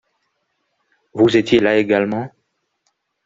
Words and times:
Vous 1.13 1.37
étiez 1.37 1.59
là 1.59 1.77
également? 1.77 2.31